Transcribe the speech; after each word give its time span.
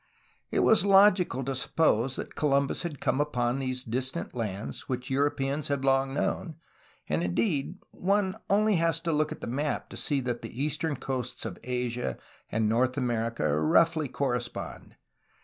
It 0.49 0.61
was 0.61 0.83
logical 0.83 1.43
to 1.43 1.53
suppose 1.53 2.15
that 2.15 2.33
Columbus 2.33 2.81
had 2.81 2.99
come 2.99 3.21
upon 3.21 3.59
these 3.59 3.83
distant 3.83 4.33
lands 4.33 4.89
which 4.89 5.11
Europeans 5.11 5.67
had 5.67 5.85
long 5.85 6.11
known, 6.11 6.55
and 7.07 7.21
indeed 7.21 7.77
one 7.91 8.31
has 8.31 8.41
only 8.49 8.77
to 8.79 9.11
look 9.11 9.31
at 9.31 9.41
the 9.41 9.45
map 9.45 9.89
to 9.89 9.97
see 9.97 10.19
that 10.21 10.41
the 10.41 10.59
eastern 10.59 10.95
coasts 10.95 11.45
of 11.45 11.59
Asia 11.63 12.17
and 12.51 12.67
North 12.67 12.97
America 12.97 13.55
roughly 13.61 14.07
correspond. 14.07 14.95